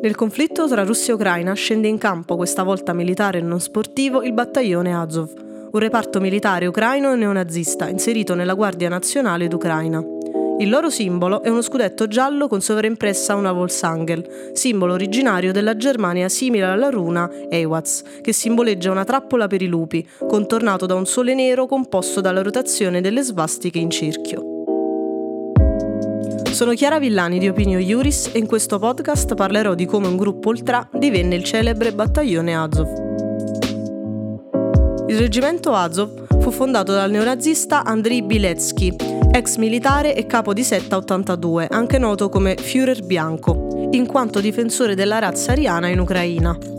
[0.00, 4.22] Nel conflitto tra Russia e Ucraina scende in campo, questa volta militare e non sportivo,
[4.22, 5.32] il battaglione Azov,
[5.72, 10.00] un reparto militare ucraino e neonazista inserito nella Guardia Nazionale d'Ucraina.
[10.60, 16.28] Il loro simbolo è uno scudetto giallo con sovraimpressa una Volksangel, simbolo originario della Germania
[16.28, 21.34] simile alla runa Eiwatz, che simboleggia una trappola per i lupi, contornato da un sole
[21.34, 24.47] nero composto dalla rotazione delle svastiche in cerchio.
[26.52, 30.48] Sono Chiara Villani di Opinio Iuris e in questo podcast parlerò di come un gruppo
[30.48, 32.88] ultra divenne il celebre battaglione Azov.
[35.06, 38.94] Il reggimento Azov fu fondato dal neonazista Andriy Biletsky
[39.30, 44.94] ex militare e capo di setta 82, anche noto come Führer Bianco, in quanto difensore
[44.94, 46.77] della razza ariana in Ucraina.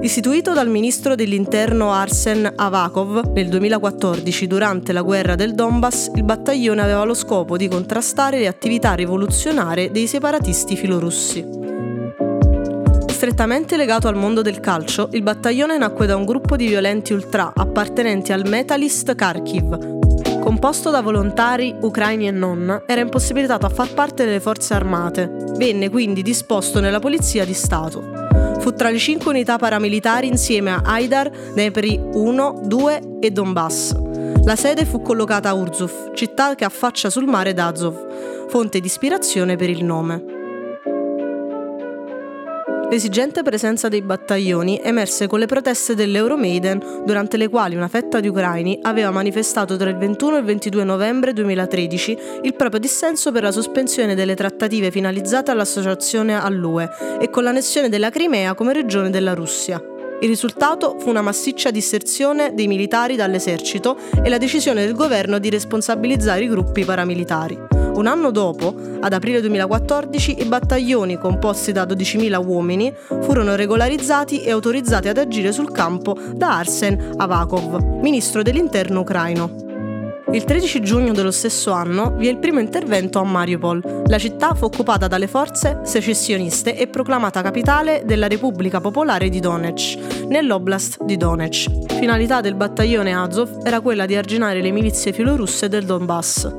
[0.00, 6.80] Istituito dal ministro dell'interno Arsen Avakov nel 2014 durante la guerra del Donbass, il battaglione
[6.80, 11.44] aveva lo scopo di contrastare le attività rivoluzionarie dei separatisti filorussi.
[13.08, 17.52] Strettamente legato al mondo del calcio, il battaglione nacque da un gruppo di violenti ultra
[17.52, 24.24] appartenenti al Metalist Kharkiv, composto da volontari ucraini e non, era impossibilitato a far parte
[24.24, 25.28] delle forze armate.
[25.56, 28.17] Venne quindi disposto nella polizia di Stato.
[28.60, 33.94] Fu tra le cinque unità paramilitari insieme a Aidar, Dnepri 1, 2 e Donbass.
[34.44, 39.56] La sede fu collocata a Urzuf, città che affaccia sul mare d'Azov, fonte di ispirazione
[39.56, 40.37] per il nome.
[42.90, 48.28] L'esigente presenza dei battaglioni emerse con le proteste dell'Euromaiden, durante le quali una fetta di
[48.28, 53.42] ucraini aveva manifestato tra il 21 e il 22 novembre 2013 il proprio dissenso per
[53.42, 56.88] la sospensione delle trattative finalizzate all'associazione all'UE
[57.20, 59.96] e con l'annessione della Crimea come regione della Russia.
[60.20, 65.48] Il risultato fu una massiccia disserzione dei militari dall'esercito e la decisione del governo di
[65.48, 67.56] responsabilizzare i gruppi paramilitari.
[67.94, 72.92] Un anno dopo, ad aprile 2014, i battaglioni composti da 12.000 uomini
[73.22, 79.67] furono regolarizzati e autorizzati ad agire sul campo da Arsen Avakov, ministro dell'interno ucraino.
[80.30, 84.02] Il 13 giugno dello stesso anno vi è il primo intervento a Mariupol.
[84.08, 90.26] La città fu occupata dalle forze secessioniste e proclamata capitale della Repubblica Popolare di Donetsk,
[90.26, 91.94] nell'oblast di Donetsk.
[91.98, 96.54] Finalità del battaglione Azov era quella di arginare le milizie filorusse del Donbass.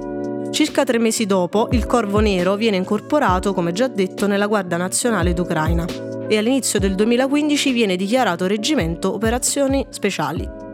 [0.50, 5.34] Circa tre mesi dopo, il Corvo Nero viene incorporato, come già detto, nella Guardia Nazionale
[5.34, 5.86] d'Ucraina
[6.28, 10.69] e all'inizio del 2015 viene dichiarato Reggimento Operazioni Speciali.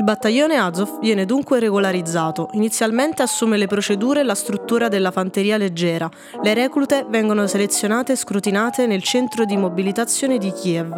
[0.00, 2.48] Il battaglione Azov viene dunque regolarizzato.
[2.52, 6.08] Inizialmente assume le procedure e la struttura della fanteria leggera.
[6.40, 10.90] Le reclute vengono selezionate e scrutinate nel centro di mobilitazione di Kiev.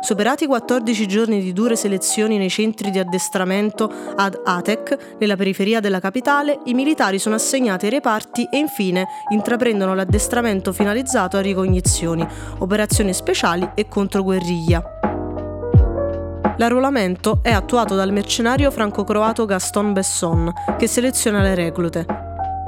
[0.00, 6.00] Superati 14 giorni di dure selezioni nei centri di addestramento ad Atek, nella periferia della
[6.00, 12.26] capitale, i militari sono assegnati ai reparti e infine intraprendono l'addestramento finalizzato a ricognizioni,
[12.58, 14.97] operazioni speciali e controguerriglia.
[16.58, 22.04] L'arruolamento è attuato dal mercenario franco-croato Gaston Besson, che seleziona le reclute.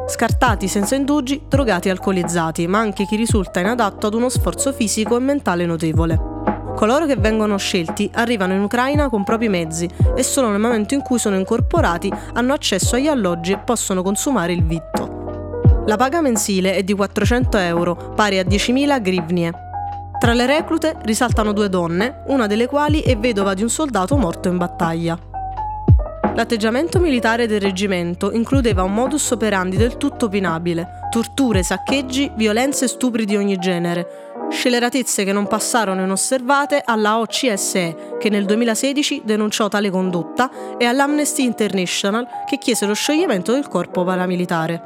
[0.07, 5.17] Scartati senza indugi, drogati e alcolizzati, ma anche chi risulta inadatto ad uno sforzo fisico
[5.17, 6.19] e mentale notevole.
[6.77, 11.03] Coloro che vengono scelti arrivano in Ucraina con propri mezzi e solo nel momento in
[11.03, 15.83] cui sono incorporati hanno accesso agli alloggi e possono consumare il vitto.
[15.87, 19.70] La paga mensile è di 400 euro, pari a 10.000 grivnie,
[20.21, 24.49] tra le reclute risaltano due donne, una delle quali è vedova di un soldato morto
[24.49, 25.19] in battaglia.
[26.35, 32.89] L'atteggiamento militare del reggimento includeva un modus operandi del tutto opinabile, torture, saccheggi, violenze e
[32.89, 39.69] stupri di ogni genere, sceleratezze che non passarono inosservate alla OCSE, che nel 2016 denunciò
[39.69, 44.83] tale condotta, e all'Amnesty International, che chiese lo scioglimento del corpo paramilitare.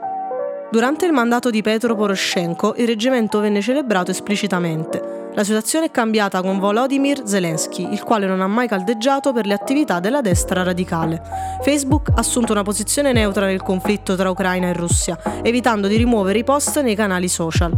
[0.71, 6.41] Durante il mandato di Petro Poroshenko il reggimento venne celebrato esplicitamente, la situazione è cambiata
[6.43, 11.21] con Volodymyr Zelensky, il quale non ha mai caldeggiato per le attività della destra radicale.
[11.63, 16.39] Facebook ha assunto una posizione neutra nel conflitto tra Ucraina e Russia, evitando di rimuovere
[16.39, 17.73] i post nei canali social.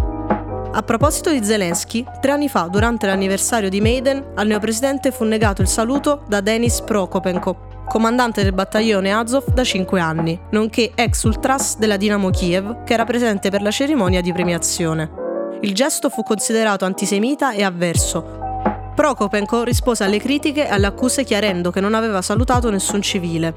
[0.70, 5.62] A proposito di Zelensky, tre anni fa, durante l'anniversario di Maiden, al neopresidente fu negato
[5.62, 11.79] il saluto da Denis Prokopenko, comandante del battaglione Azov da cinque anni, nonché ex ultras
[11.79, 15.25] della Dinamo Kiev, che era presente per la cerimonia di premiazione.
[15.61, 18.93] Il gesto fu considerato antisemita e avverso.
[18.94, 23.55] Prokopenko rispose alle critiche e alle accuse chiarendo che non aveva salutato nessun civile.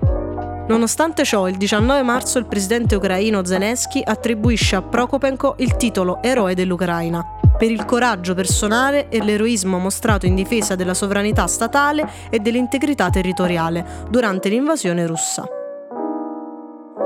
[0.67, 6.55] Nonostante ciò, il 19 marzo il presidente ucraino Zelensky attribuisce a Prokopenko il titolo Eroe
[6.55, 7.25] dell'Ucraina
[7.57, 14.05] per il coraggio personale e l'eroismo mostrato in difesa della sovranità statale e dell'integrità territoriale
[14.09, 15.58] durante l'invasione russa.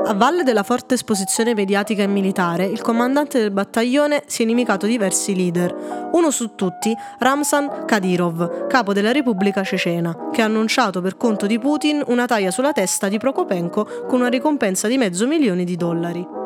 [0.06, 4.86] A valle della forte esposizione mediatica e militare, il comandante del battaglione si è inimicato
[4.86, 11.16] diversi leader, uno su tutti Ramzan Kadyrov, capo della Repubblica Cecena, che ha annunciato per
[11.16, 15.64] conto di Putin una taglia sulla testa di Prokopenko con una ricompensa di mezzo milione
[15.64, 16.43] di dollari.